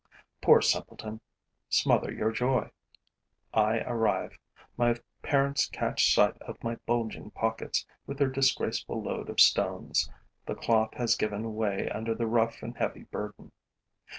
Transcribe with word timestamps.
Poor 0.41 0.61
simpleton, 0.63 1.21
smother 1.69 2.11
your 2.11 2.31
joy! 2.31 2.71
I 3.53 3.81
arrive. 3.81 4.35
My 4.75 4.95
parents 5.21 5.67
catch 5.69 6.11
sight 6.15 6.39
of 6.41 6.63
my 6.63 6.77
bulging 6.87 7.29
pockets, 7.29 7.85
with 8.07 8.17
their 8.17 8.29
disgraceful 8.31 8.99
load 9.03 9.29
of 9.29 9.39
stones. 9.39 10.09
The 10.47 10.55
cloth 10.55 10.95
has 10.95 11.13
given 11.13 11.53
way 11.53 11.87
under 11.87 12.15
the 12.15 12.25
rough 12.25 12.63
and 12.63 12.75
heavy 12.75 13.03
burden. 13.03 13.51